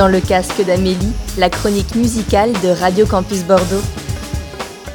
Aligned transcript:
dans 0.00 0.08
le 0.08 0.20
casque 0.20 0.64
d'Amélie, 0.64 1.12
la 1.36 1.50
chronique 1.50 1.94
musicale 1.94 2.52
de 2.62 2.68
Radio 2.70 3.04
Campus 3.04 3.44
Bordeaux. 3.44 3.82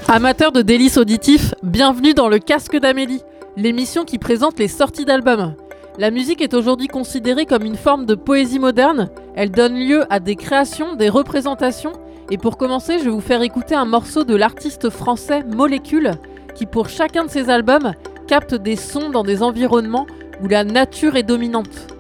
Amateurs 0.08 0.52
de 0.52 0.64
délices 0.64 0.98
auditifs, 0.98 1.54
bienvenue 1.62 2.16
dans 2.16 2.28
le 2.28 2.40
casque 2.40 2.76
d'Amélie, 2.76 3.22
l'émission 3.56 4.04
qui 4.04 4.18
présente 4.18 4.58
les 4.58 4.68
sorties 4.68 5.06
d'albums. 5.06 5.54
La 6.00 6.10
musique 6.10 6.42
est 6.42 6.56
aujourd'hui 6.56 6.88
considérée 6.88 7.46
comme 7.46 7.66
une 7.66 7.76
forme 7.76 8.08
de 8.08 8.16
poésie 8.16 8.58
moderne, 8.58 9.12
elle 9.36 9.52
donne 9.52 9.76
lieu 9.76 10.12
à 10.12 10.20
des 10.20 10.36
créations, 10.36 10.96
des 10.96 11.10
représentations, 11.10 11.94
et 12.32 12.40
pour 12.40 12.58
commencer, 12.58 12.98
je 12.98 13.04
vais 13.04 13.12
vous 13.12 13.22
faire 13.22 13.44
écouter 13.44 13.76
un 13.76 13.86
morceau 13.86 14.24
de 14.24 14.36
l'artiste 14.36 14.90
français 14.90 15.44
Molécule, 15.44 16.14
qui 16.56 16.66
pour 16.66 16.90
chacun 16.90 17.26
de 17.26 17.30
ses 17.30 17.52
albums 17.52 17.94
capte 18.26 18.56
des 18.56 18.76
sons 18.76 19.12
dans 19.12 19.24
des 19.24 19.44
environnements 19.44 20.08
où 20.42 20.48
la 20.48 20.64
nature 20.64 21.16
est 21.16 21.22
dominante. 21.22 21.95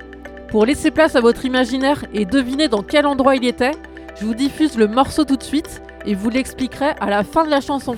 Pour 0.49 0.65
laisser 0.65 0.91
place 0.91 1.15
à 1.15 1.21
votre 1.21 1.45
imaginaire 1.45 2.05
et 2.13 2.25
deviner 2.25 2.67
dans 2.67 2.83
quel 2.83 3.05
endroit 3.05 3.35
il 3.35 3.45
était, 3.45 3.71
je 4.19 4.25
vous 4.25 4.35
diffuse 4.35 4.77
le 4.77 4.87
morceau 4.87 5.25
tout 5.25 5.37
de 5.37 5.43
suite 5.43 5.81
et 6.05 6.15
vous 6.15 6.29
l'expliquerai 6.29 6.91
à 6.99 7.09
la 7.09 7.23
fin 7.23 7.45
de 7.45 7.49
la 7.49 7.61
chanson. 7.61 7.95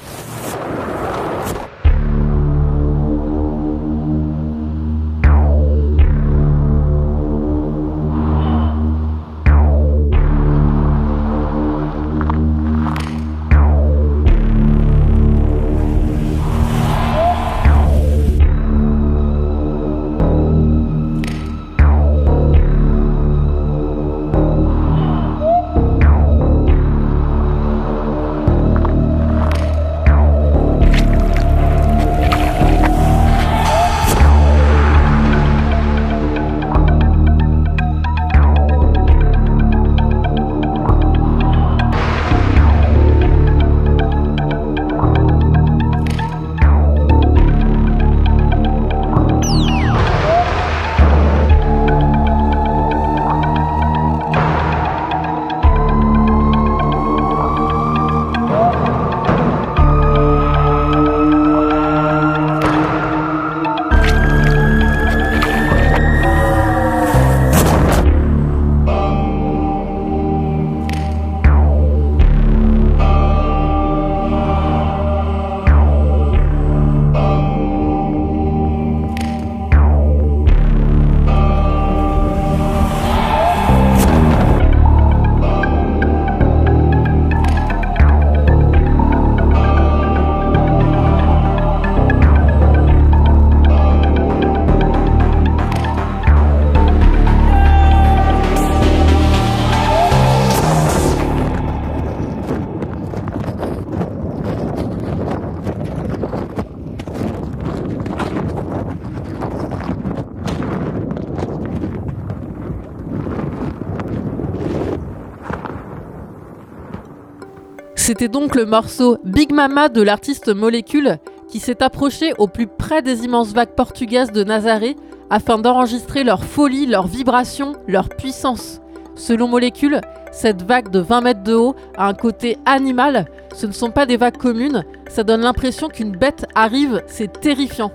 C'était 118.20 118.30
donc 118.30 118.55
le 118.55 118.66
morceau 118.66 119.20
Big 119.23 119.52
Mama 119.52 119.89
de 119.89 120.02
l'artiste 120.02 120.48
Molécule 120.48 121.20
qui 121.48 121.60
s'est 121.60 121.83
approché 121.83 122.33
au 122.39 122.48
plus 122.48 122.66
près 122.66 123.04
des 123.04 123.26
immenses 123.26 123.54
vagues 123.54 123.76
portugaises 123.76 124.32
de 124.32 124.44
Nazaré 124.44 124.95
afin 125.30 125.60
d'enregistrer 125.60 126.23
leur 126.23 126.44
folie, 126.44 126.88
leur 126.88 127.06
vibration, 127.06 127.73
leur 127.88 128.10
puissance. 128.10 128.81
Selon 129.13 129.48
Molécule, 129.48 130.01
cette 130.31 130.63
vague 130.63 130.89
de 130.89 130.98
20 130.98 131.22
mètres 131.22 131.44
de 131.44 131.54
haut 131.54 131.75
a 131.95 132.07
un 132.07 132.16
côté 132.16 132.57
animal, 132.66 133.27
ce 133.54 133.68
ne 133.68 133.72
sont 133.72 133.92
pas 133.92 134.07
des 134.07 134.18
vagues 134.18 134.38
communes, 134.38 134.83
ça 135.10 135.24
donne 135.24 135.42
l'impression 135.42 135.88
qu'une 135.88 136.18
bête 136.18 136.48
arrive, 136.56 137.04
c'est 137.06 137.39
terrifiant. 137.39 137.92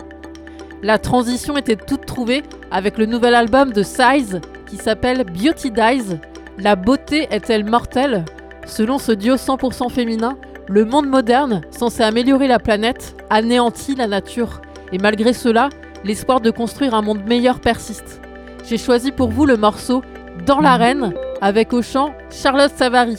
La 0.84 0.98
transition 0.98 1.56
était 1.56 1.74
toute 1.74 2.06
trouvée 2.06 2.44
avec 2.70 2.96
le 2.96 3.06
nouvel 3.06 3.34
album 3.34 3.72
de 3.72 3.82
Size 3.82 4.40
qui 4.68 4.76
s'appelle 4.76 5.24
Beauty 5.24 5.72
Dies. 5.72 6.16
La 6.58 6.76
beauté 6.76 7.26
est-elle 7.32 7.64
mortelle? 7.64 8.24
Selon 8.66 8.98
ce 8.98 9.12
duo 9.12 9.36
100% 9.36 9.90
féminin, 9.90 10.36
le 10.68 10.84
monde 10.84 11.08
moderne, 11.08 11.62
censé 11.70 12.02
améliorer 12.02 12.46
la 12.46 12.58
planète, 12.58 13.16
anéantit 13.30 13.94
la 13.94 14.06
nature. 14.06 14.62
Et 14.92 14.98
malgré 14.98 15.32
cela, 15.32 15.68
l'espoir 16.04 16.40
de 16.40 16.50
construire 16.50 16.94
un 16.94 17.02
monde 17.02 17.24
meilleur 17.26 17.60
persiste. 17.60 18.20
J'ai 18.64 18.78
choisi 18.78 19.12
pour 19.12 19.28
vous 19.28 19.46
le 19.46 19.56
morceau 19.56 20.02
Dans 20.46 20.60
l'arène 20.60 21.12
avec 21.40 21.72
au 21.72 21.82
chant 21.82 22.14
Charlotte 22.30 22.72
Savary. 22.74 23.18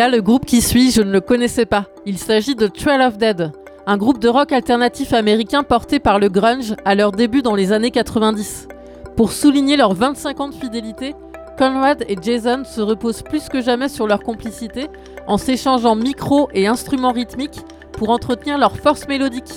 Là, 0.00 0.08
le 0.08 0.22
groupe 0.22 0.46
qui 0.46 0.62
suit, 0.62 0.92
je 0.92 1.02
ne 1.02 1.12
le 1.12 1.20
connaissais 1.20 1.66
pas. 1.66 1.84
Il 2.06 2.16
s'agit 2.16 2.54
de 2.54 2.68
Trail 2.68 3.06
of 3.06 3.18
Dead, 3.18 3.52
un 3.86 3.98
groupe 3.98 4.18
de 4.18 4.30
rock 4.30 4.50
alternatif 4.50 5.12
américain 5.12 5.62
porté 5.62 5.98
par 5.98 6.18
le 6.18 6.30
grunge 6.30 6.74
à 6.86 6.94
leur 6.94 7.12
début 7.12 7.42
dans 7.42 7.54
les 7.54 7.70
années 7.70 7.90
90. 7.90 8.66
Pour 9.14 9.30
souligner 9.30 9.76
leurs 9.76 9.92
25 9.92 10.40
ans 10.40 10.48
de 10.48 10.54
fidélité, 10.54 11.14
Conrad 11.58 12.02
et 12.08 12.16
Jason 12.18 12.64
se 12.64 12.80
reposent 12.80 13.20
plus 13.20 13.50
que 13.50 13.60
jamais 13.60 13.90
sur 13.90 14.06
leur 14.06 14.20
complicité 14.20 14.86
en 15.26 15.36
s'échangeant 15.36 15.96
micros 15.96 16.48
et 16.54 16.66
instruments 16.66 17.12
rythmiques 17.12 17.60
pour 17.92 18.08
entretenir 18.08 18.56
leur 18.56 18.78
force 18.78 19.06
mélodique. 19.06 19.52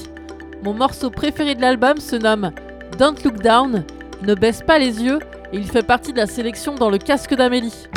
Mon 0.62 0.74
morceau 0.74 1.10
préféré 1.10 1.56
de 1.56 1.62
l'album 1.62 2.00
se 2.00 2.18
nomme 2.18 2.52
Don't 3.00 3.16
Look 3.24 3.38
Down, 3.42 3.86
ne 4.22 4.36
baisse 4.36 4.62
pas 4.62 4.78
les 4.78 5.04
yeux 5.04 5.20
et 5.54 5.58
il 5.58 5.68
fait 5.68 5.88
partie 5.88 6.12
de 6.12 6.18
la 6.18 6.28
sélection 6.28 6.76
dans 6.76 6.90
le 6.90 6.98
casque 6.98 7.34
d'Amélie. 7.34 7.88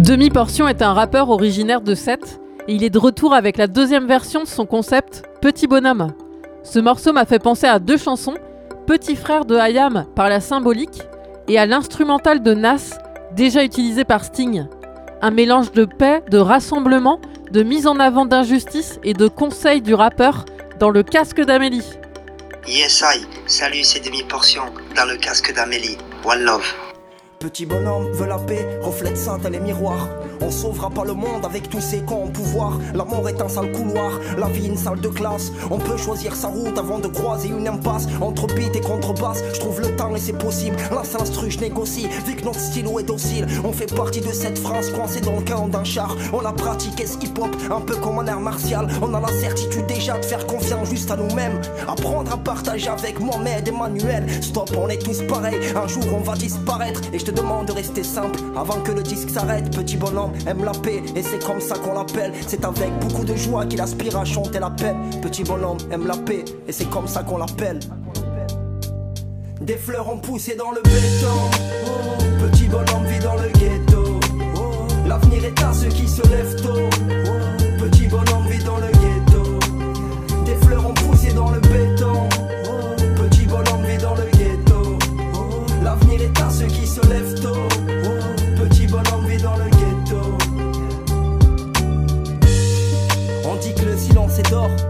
Demi-portion 0.00 0.66
est 0.66 0.80
un 0.80 0.94
rappeur 0.94 1.28
originaire 1.28 1.82
de 1.82 1.94
Sète 1.94 2.40
et 2.66 2.74
il 2.74 2.84
est 2.84 2.90
de 2.90 2.98
retour 2.98 3.34
avec 3.34 3.58
la 3.58 3.66
deuxième 3.66 4.06
version 4.06 4.42
de 4.42 4.48
son 4.48 4.64
concept 4.64 5.24
Petit 5.42 5.66
Bonhomme. 5.66 6.14
Ce 6.62 6.78
morceau 6.78 7.12
m'a 7.12 7.26
fait 7.26 7.38
penser 7.38 7.66
à 7.66 7.78
deux 7.78 7.98
chansons, 7.98 8.36
Petit 8.86 9.14
frère 9.14 9.44
de 9.44 9.56
Hayam 9.56 10.06
par 10.16 10.30
la 10.30 10.40
symbolique 10.40 11.02
et 11.48 11.58
à 11.58 11.66
l'instrumental 11.66 12.42
de 12.42 12.54
Nas 12.54 12.98
déjà 13.36 13.62
utilisé 13.62 14.04
par 14.04 14.24
Sting. 14.24 14.66
Un 15.20 15.30
mélange 15.30 15.70
de 15.72 15.84
paix, 15.84 16.22
de 16.30 16.38
rassemblement, 16.38 17.20
de 17.52 17.62
mise 17.62 17.86
en 17.86 18.00
avant 18.00 18.24
d'injustice 18.24 18.98
et 19.04 19.12
de 19.12 19.28
conseils 19.28 19.82
du 19.82 19.92
rappeur 19.92 20.46
dans 20.78 20.88
le 20.88 21.02
casque 21.02 21.42
d'Amélie. 21.42 21.98
Yes 22.66 23.04
I, 23.06 23.26
salut 23.46 23.84
c'est 23.84 24.02
demi-portion 24.02 24.62
dans 24.96 25.04
le 25.04 25.18
casque 25.18 25.54
d'Amélie. 25.54 25.98
One 26.24 26.42
love. 26.42 26.89
Petit 27.40 27.64
bonhomme 27.64 28.12
veut 28.12 28.26
la 28.26 28.38
paix, 28.38 28.66
reflète 28.82 29.16
ça 29.16 29.38
dans 29.38 29.48
les 29.48 29.60
miroirs. 29.60 30.10
On 30.42 30.50
sauvera 30.50 30.90
pas 30.90 31.04
le 31.04 31.14
monde 31.14 31.44
avec 31.44 31.68
tous 31.68 31.80
ces 31.80 32.00
cons 32.00 32.24
au 32.24 32.28
pouvoir. 32.28 32.78
La 32.94 33.04
mort 33.04 33.28
est 33.28 33.40
un 33.40 33.48
sale 33.48 33.72
couloir, 33.72 34.12
la 34.38 34.48
vie 34.48 34.66
une 34.66 34.76
salle 34.76 35.00
de 35.00 35.08
classe. 35.08 35.52
On 35.70 35.78
peut 35.78 35.96
choisir 35.96 36.34
sa 36.34 36.48
route 36.48 36.78
avant 36.78 36.98
de 36.98 37.08
croiser 37.08 37.48
une 37.48 37.68
impasse. 37.68 38.06
Entre 38.20 38.46
beat 38.54 38.74
et 38.74 38.80
contrebasse, 38.80 39.42
je 39.54 39.60
trouve 39.60 39.80
le 39.80 39.94
temps 39.96 40.14
et 40.14 40.18
c'est 40.18 40.38
possible. 40.38 40.76
Lance 40.90 41.12
l'instru, 41.18 41.50
je 41.50 41.60
négocie, 41.60 42.08
vu 42.26 42.36
que 42.36 42.44
notre 42.44 42.60
stylo 42.60 42.98
est 42.98 43.04
docile. 43.04 43.46
On 43.64 43.72
fait 43.72 43.94
partie 43.94 44.20
de 44.20 44.32
cette 44.32 44.58
France 44.58 44.90
coincée 44.90 45.20
dans 45.20 45.36
le 45.36 45.42
camp 45.42 45.68
d'un 45.68 45.84
char. 45.84 46.16
On 46.32 46.44
a 46.44 46.52
pratiqué 46.52 47.06
ce 47.06 47.18
hip-hop, 47.18 47.54
un 47.70 47.80
peu 47.80 47.96
comme 47.96 48.18
un 48.18 48.26
air 48.26 48.40
martial. 48.40 48.88
On 49.02 49.12
a 49.14 49.20
la 49.20 49.28
certitude 49.28 49.86
déjà 49.86 50.18
de 50.18 50.24
faire 50.24 50.46
confiance 50.46 50.88
juste 50.90 51.10
à 51.10 51.16
nous-mêmes. 51.16 51.60
Apprendre 51.86 52.32
à 52.32 52.36
partager 52.36 52.88
avec 52.88 53.20
Mohamed 53.20 53.68
et 53.68 53.72
Manuel. 53.72 54.26
Stop, 54.42 54.70
on 54.76 54.88
est 54.88 55.02
tous 55.02 55.22
pareils. 55.22 55.58
Un 55.76 55.86
jour 55.86 56.04
on 56.14 56.20
va 56.20 56.34
disparaître 56.34 57.02
et 57.12 57.18
je 57.18 57.24
te 57.26 57.30
demande 57.30 57.66
de 57.66 57.72
rester 57.72 58.02
simple 58.02 58.38
avant 58.56 58.80
que 58.80 58.92
le 58.92 59.02
disque 59.02 59.30
s'arrête. 59.30 59.70
Petit 59.70 59.96
bonhomme 59.96 60.29
aime 60.46 60.64
la 60.64 60.72
paix 60.72 61.02
et 61.14 61.22
c'est 61.22 61.44
comme 61.44 61.60
ça 61.60 61.76
qu'on 61.76 61.94
l'appelle. 61.94 62.32
C'est 62.46 62.64
avec 62.64 62.90
beaucoup 63.00 63.24
de 63.24 63.34
joie 63.36 63.66
qu'il 63.66 63.80
aspire 63.80 64.16
à 64.16 64.24
chanter 64.24 64.58
la 64.58 64.70
paix. 64.70 64.94
Petit 65.22 65.44
bonhomme 65.44 65.78
aime 65.90 66.06
la 66.06 66.16
paix 66.16 66.44
et 66.66 66.72
c'est 66.72 66.88
comme 66.90 67.06
ça 67.06 67.22
qu'on 67.22 67.38
l'appelle. 67.38 67.80
Des 69.60 69.76
fleurs 69.76 70.08
ont 70.08 70.18
poussé 70.18 70.56
dans 70.56 70.70
le 70.70 70.80
béton. 70.82 72.50
Petit 72.50 72.66
bonhomme 72.66 73.04
vit 73.06 73.18
dans 73.18 73.34
le 73.34 73.48
ghetto. 73.58 74.20
L'avenir 75.06 75.44
est 75.44 75.62
à 75.62 75.72
ceux 75.72 75.88
qui 75.88 76.08
se 76.08 76.22
lèvent 76.28 76.56
tôt. 76.62 76.88
Petit 77.78 78.06
bonhomme 78.06 78.46
vit 78.48 78.64
dans 78.64 78.78
le 78.78 78.86
ghetto. 78.86 79.58
Des 80.46 80.54
fleurs 80.66 80.86
ont 80.86 80.94
poussé 80.94 81.32
dans 81.32 81.50
le 81.50 81.60
béton. 81.60 82.28
Petit 83.16 83.46
bonhomme 83.46 83.84
vit 83.84 83.98
dans 83.98 84.14
le 84.14 84.24
ghetto. 84.38 84.98
L'avenir 85.82 86.22
est 86.22 86.40
à 86.40 86.50
ceux 86.50 86.66
qui 86.66 86.86
se 86.86 87.00
lèvent 87.08 87.40
tôt. 87.42 87.69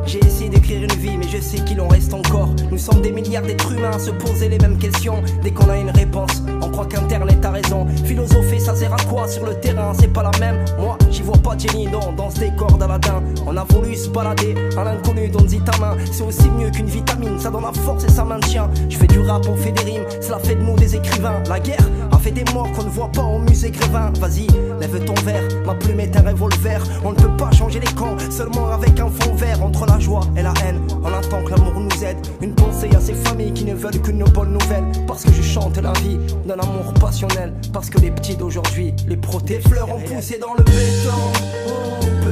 J'ai 0.07 0.19
essayé 0.21 0.49
d'écrire 0.49 0.83
une 0.83 1.01
vie, 1.01 1.19
mais 1.19 1.29
je 1.29 1.39
sais 1.39 1.63
qu'il 1.65 1.81
en 1.81 1.89
reste 1.89 2.15
encore. 2.15 2.49
Nous 2.71 2.79
sommes 2.79 3.03
des 3.03 3.13
milliards 3.13 3.43
d'êtres 3.43 3.73
humains 3.73 3.91
à 3.95 3.99
se 3.99 4.11
poser 4.11 4.49
les 4.49 4.59
mêmes 4.59 4.79
questions. 4.79 5.23
Dès 5.43 5.51
qu'on 5.51 5.69
a 5.69 5.77
une 5.77 5.91
réponse, 5.91 6.43
on 6.63 6.71
croit 6.71 6.87
qu'Internet 6.87 7.45
a 7.45 7.51
raison. 7.51 7.87
Philosopher, 8.05 8.59
ça 8.59 8.75
sert 8.75 8.93
à 8.93 9.03
quoi 9.09 9.29
sur 9.29 9.45
le 9.45 9.55
terrain? 9.61 9.93
C'est 9.99 10.13
pas 10.13 10.23
la 10.23 10.31
même. 10.39 10.65
Moi, 10.79 10.97
j'y 11.21 11.27
vois 11.27 11.37
pas 11.37 11.57
Jenny, 11.59 11.87
non, 11.87 12.13
dans 12.17 12.31
ce 12.31 12.41
décor 12.41 12.79
d'Aladin. 12.79 13.23
On 13.47 13.57
a 13.57 13.65
voulu 13.65 13.95
se 13.95 14.09
balader 14.09 14.55
à 14.77 14.85
l'inconnu 14.85 15.29
dit 15.29 15.61
ta 15.61 15.77
main. 15.79 15.97
C'est 16.11 16.23
aussi 16.23 16.49
mieux 16.51 16.71
qu'une 16.71 16.87
vitamine, 16.87 17.39
ça 17.39 17.51
donne 17.51 17.63
la 17.63 17.73
force 17.73 18.05
et 18.05 18.09
ça 18.09 18.25
maintient. 18.25 18.71
Je 18.89 18.97
fais 18.97 19.07
du 19.07 19.21
rap, 19.21 19.47
on 19.49 19.57
fait 19.57 19.73
des 19.73 19.83
rimes, 19.83 20.05
cela 20.21 20.39
fait 20.39 20.55
de 20.55 20.63
nous 20.63 20.77
des 20.77 20.97
écrivains. 20.97 21.43
La 21.49 21.61
guerre 21.61 21.87
a 22.13 22.19
fait 22.19 22.31
des 22.31 22.45
morts 22.53 22.71
qu'on 22.73 22.85
ne 22.85 22.89
voit 22.89 23.11
pas 23.13 23.23
au 23.23 23.39
musée 23.39 23.71
Grévin. 23.71 24.13
Vas-y, 24.19 24.47
lève 24.81 25.05
ton 25.05 25.15
verre, 25.23 25.43
ma 25.67 25.75
plume 25.75 26.01
est 26.01 26.17
un 26.17 26.23
revolver. 26.23 26.83
On 27.05 27.11
ne 27.11 27.17
peut 27.17 27.37
pas 27.37 27.51
changer 27.51 27.81
les 27.81 27.93
camps, 27.95 28.17
seulement 28.31 28.69
avec 28.71 28.99
un 28.99 29.09
fond 29.09 29.35
vert 29.35 29.63
entre 29.63 29.87
la 29.87 29.99
joie 29.99 30.23
et 30.37 30.43
la 30.43 30.55
haine. 30.65 30.81
On 31.03 31.13
attend 31.13 31.43
que 31.45 31.51
l'amour 31.51 31.81
nous 31.81 32.05
aide. 32.05 32.19
Une 32.41 32.55
pensée 32.55 32.89
à 32.97 33.01
ces 33.01 33.15
familles 33.15 33.53
qui 33.53 33.65
ne 33.65 33.75
veulent 33.75 34.01
que 34.01 34.11
nos 34.11 34.29
bonnes 34.29 34.53
nouvelles. 34.53 34.85
Parce 35.07 35.25
que 35.25 35.33
je 35.33 35.43
chante 35.43 35.77
la 35.79 35.93
vie 36.01 36.19
d'un 36.47 36.59
amour 36.59 36.95
passionnel. 36.95 37.53
Parce 37.73 37.91
que 37.91 37.99
les 37.99 38.11
petits 38.11 38.37
d'aujourd'hui, 38.37 38.95
les 39.07 39.17
protègent. 39.17 39.67
Fleurs 39.69 39.95
ont 39.95 40.01
poussé 40.01 40.39
dans 40.39 40.55
le 40.55 40.65
béton. 40.65 41.10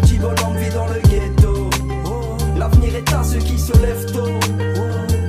Petit 0.01 0.19
bonhomme 0.19 0.57
vit 0.57 0.71
dans 0.71 0.87
le 0.87 1.01
ghetto. 1.09 1.71
L'avenir 2.57 2.95
est 2.97 3.13
à 3.13 3.23
ceux 3.23 3.39
qui 3.39 3.59
se 3.59 3.73
lèvent 3.81 4.07
tôt. 4.13 4.39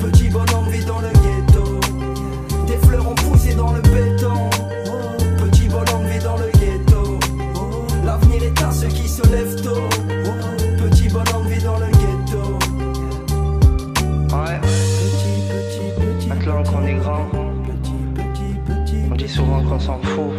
Petit 0.01 0.29
bonhomme 0.29 0.69
vit 0.69 0.85
dans 0.85 0.99
le 0.99 1.09
ghetto. 1.09 1.79
Des 2.67 2.77
fleurs 2.87 3.07
ont 3.09 3.15
poussé 3.15 3.53
dans 3.55 3.71
le 3.73 3.81
béton. 3.81 4.49
Petit 5.37 5.67
bonhomme 5.69 6.05
vit 6.11 6.19
dans 6.23 6.37
le 6.37 6.49
ghetto. 6.59 7.19
L'avenir 8.05 8.43
est 8.43 8.61
à 8.63 8.71
ceux 8.71 8.87
qui 8.87 9.07
se 9.07 9.21
lèvent 9.29 9.61
tôt. 9.61 9.87
Petit 10.83 11.09
bonhomme 11.09 11.47
vit 11.47 11.63
dans 11.63 11.77
le 11.79 11.87
ghetto. 11.87 12.57
Ouais, 14.35 14.59
Petit, 14.61 15.41
petit, 15.49 15.91
petit. 15.99 16.27
maintenant 16.27 16.63
qu'on 16.63 16.85
est 16.85 16.93
grand, 16.95 17.25
Petit, 17.65 17.93
petit, 18.15 18.53
petit. 18.65 19.03
on 19.11 19.15
dit 19.15 19.27
souvent 19.29 19.63
qu'on 19.63 19.79
s'en 19.79 19.99
fout. 19.99 20.31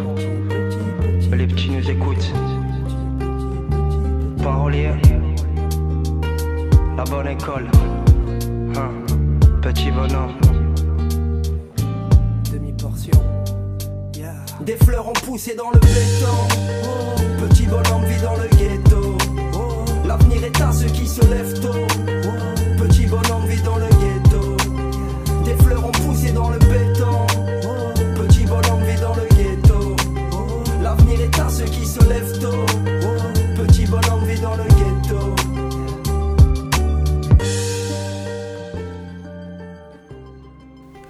Petit 9.61 9.89
bonhomme. 9.91 10.35
demi-portion. 12.51 13.23
Des 14.65 14.75
fleurs 14.75 15.07
ont 15.07 15.13
poussé 15.13 15.55
dans 15.55 15.71
le 15.71 15.79
béton. 15.79 16.50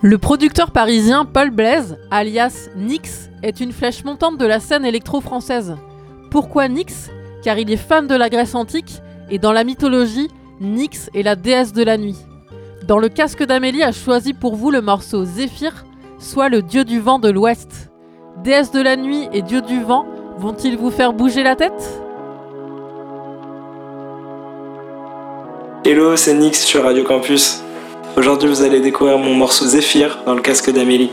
Le 0.03 0.17
producteur 0.17 0.72
parisien 0.72 1.25
Paul 1.25 1.51
Blaise, 1.51 2.00
alias 2.10 2.70
Nix, 2.75 3.29
est 3.43 3.60
une 3.60 3.72
flèche 3.72 4.03
montante 4.03 4.39
de 4.39 4.48
la 4.48 4.60
scène 4.60 4.84
électro-française. 4.84 5.75
Pourquoi 6.31 6.67
Nix? 6.70 7.12
Car 7.43 7.60
il 7.60 7.72
est 7.72 7.77
fan 7.77 8.08
de 8.08 8.15
la 8.15 8.29
Grèce 8.29 8.55
antique 8.55 9.00
et 9.29 9.38
dans 9.38 9.51
la 9.51 9.63
mythologie, 9.63 10.27
Nyx 10.60 11.12
est 11.13 11.22
la 11.22 11.36
déesse 11.36 11.72
de 11.72 11.84
la 11.84 11.98
nuit. 11.98 12.17
Dans 12.88 12.98
le 12.98 13.10
casque 13.10 13.43
d'Amélie 13.43 13.84
a 13.84 13.91
choisi 13.91 14.34
pour 14.34 14.55
vous 14.55 14.72
le 14.72 14.81
morceau 14.81 15.24
Zéphyr, 15.24 15.86
soit 16.17 16.50
le 16.50 16.63
dieu 16.63 16.84
du 16.84 17.00
vent 17.00 17.20
de 17.20 17.29
l'ouest. 17.29 17.91
Déesse 18.43 18.72
de 18.72 18.81
la 18.81 18.96
nuit 18.96 19.29
et 19.34 19.43
dieu 19.43 19.62
du 19.62 19.84
vent 19.84 20.08
vont-ils 20.39 20.77
vous 20.77 20.89
faire 20.89 21.13
bouger 21.13 21.43
la 21.43 21.55
tête? 21.55 22.01
Hello, 25.86 26.15
c'est 26.15 26.34
Nix 26.34 26.65
sur 26.65 26.86
Radio 26.86 27.03
Campus. 27.03 27.62
Aujourd'hui, 28.18 28.50
vous 28.50 28.62
allez 28.62 28.82
découvrir 28.82 29.18
mon 29.18 29.34
morceau 29.34 29.65
Zéphyr 29.65 30.20
dans 30.25 30.36
le 30.36 30.41
casque 30.41 30.70
d'Amélie. 30.70 31.12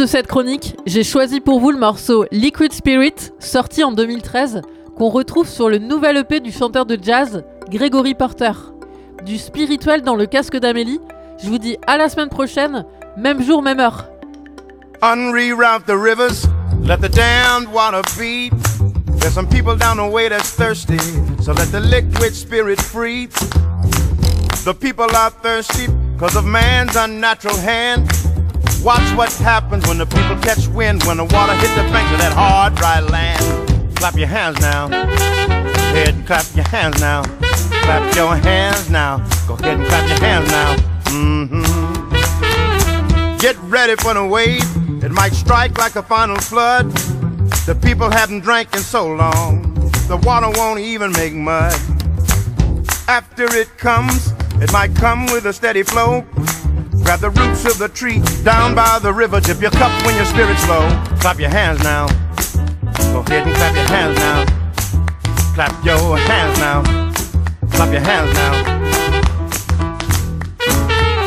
De 0.00 0.06
cette 0.06 0.28
chronique, 0.28 0.76
j'ai 0.86 1.04
choisi 1.04 1.40
pour 1.40 1.60
vous 1.60 1.70
le 1.70 1.78
morceau 1.78 2.24
Liquid 2.32 2.72
Spirit, 2.72 3.12
sorti 3.38 3.84
en 3.84 3.92
2013, 3.92 4.62
qu'on 4.96 5.10
retrouve 5.10 5.46
sur 5.46 5.68
le 5.68 5.76
nouvel 5.76 6.16
EP 6.16 6.40
du 6.40 6.50
chanteur 6.50 6.86
de 6.86 6.98
jazz 7.00 7.44
Gregory 7.68 8.14
Porter. 8.14 8.52
Du 9.26 9.36
spirituel 9.36 10.00
dans 10.00 10.16
le 10.16 10.24
casque 10.24 10.56
d'Amélie, 10.56 11.00
je 11.42 11.50
vous 11.50 11.58
dis 11.58 11.76
à 11.86 11.98
la 11.98 12.08
semaine 12.08 12.30
prochaine, 12.30 12.86
même 13.18 13.42
jour, 13.42 13.60
même 13.60 13.78
heure. 13.78 14.06
The 15.02 15.92
rivers, 15.92 16.46
let 16.82 16.96
the 17.02 17.10
damned 17.10 17.70
water. 17.70 18.00
There's 19.18 19.34
some 19.34 19.48
people 19.48 19.76
down 19.76 19.98
the 19.98 20.10
way 20.10 20.30
that's 20.30 20.50
thirsty, 20.50 20.98
so 21.42 21.52
let 21.52 21.70
the 21.72 21.80
liquid 21.80 22.34
spirit 22.34 22.80
free. 22.80 23.28
The 24.64 24.72
people 24.72 25.14
are 25.14 25.30
thirsty 25.42 25.88
because 26.14 26.36
of 26.36 26.46
man's 26.46 26.96
unnatural 26.96 27.58
hand. 27.58 28.08
Watch 28.82 29.14
what 29.14 29.30
happens 29.34 29.86
when 29.86 29.98
the 29.98 30.06
people 30.06 30.36
catch 30.36 30.66
wind, 30.68 31.02
when 31.02 31.18
the 31.18 31.24
water 31.24 31.52
hits 31.54 31.74
the 31.74 31.82
banks 31.92 32.10
of 32.12 32.18
that 32.18 32.32
hard, 32.32 32.74
dry 32.76 33.00
land. 33.00 33.96
Clap 33.96 34.16
your 34.16 34.26
hands 34.26 34.58
now. 34.60 34.88
Go 34.88 34.96
ahead 34.96 36.14
and 36.14 36.26
clap 36.26 36.46
your 36.56 36.64
hands 36.66 36.98
now. 36.98 37.22
Clap 37.22 38.14
your 38.16 38.34
hands 38.36 38.88
now. 38.88 39.18
Go 39.46 39.54
ahead 39.54 39.78
and 39.78 39.86
clap 39.86 40.08
your 40.08 40.18
hands 40.20 40.50
now. 40.50 40.76
Mm-hmm. 41.12 41.60
Get 43.36 43.56
ready 43.64 43.96
for 43.96 44.14
the 44.14 44.24
wave. 44.26 44.64
It 45.04 45.10
might 45.12 45.34
strike 45.34 45.76
like 45.76 45.96
a 45.96 46.02
final 46.02 46.36
flood. 46.36 46.90
The 47.66 47.74
people 47.82 48.08
haven't 48.10 48.40
drank 48.40 48.74
in 48.74 48.80
so 48.80 49.06
long. 49.06 49.74
The 50.08 50.16
water 50.16 50.48
won't 50.58 50.80
even 50.80 51.12
make 51.12 51.34
mud. 51.34 51.74
After 53.08 53.44
it 53.54 53.76
comes, 53.76 54.32
it 54.62 54.72
might 54.72 54.94
come 54.96 55.26
with 55.26 55.44
a 55.44 55.52
steady 55.52 55.82
flow. 55.82 56.24
Grab 57.10 57.22
the 57.22 57.30
roots 57.30 57.64
of 57.64 57.76
the 57.76 57.88
tree 57.88 58.22
down 58.44 58.76
by 58.76 59.00
the 59.00 59.12
river. 59.12 59.40
Dip 59.40 59.60
your 59.60 59.72
cup 59.72 59.90
when 60.06 60.14
your 60.14 60.24
spirit's 60.24 60.64
low. 60.68 60.88
Clap 61.18 61.40
your 61.40 61.50
hands 61.50 61.82
now. 61.82 62.06
Go 63.12 63.18
ahead 63.26 63.48
and 63.48 63.56
clap 63.56 63.74
your 63.74 63.84
hands 63.86 64.16
now. 64.16 64.44
Clap 65.54 65.84
your 65.84 66.16
hands 66.16 66.58
now. 66.60 66.84
Clap 67.72 67.90
your 67.90 68.00
hands 68.00 68.32
now. 68.32 68.52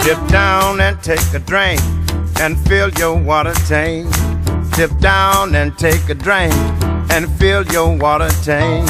Dip 0.05 0.25
down 0.29 0.79
and 0.79 1.03
take 1.03 1.33
a 1.33 1.39
drink 1.39 1.81
and 2.39 2.57
fill 2.65 2.89
your 2.91 3.17
water 3.21 3.53
tank. 3.67 4.09
Dip 4.77 4.97
down 4.99 5.53
and 5.53 5.77
take 5.77 6.07
a 6.07 6.15
drink 6.15 6.53
and 7.11 7.29
fill 7.37 7.65
your 7.65 7.97
water 7.97 8.29
tank. 8.41 8.89